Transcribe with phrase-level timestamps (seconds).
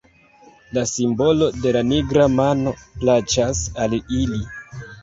[0.77, 4.45] La simbolo de la nigra mano plaĉas al ili.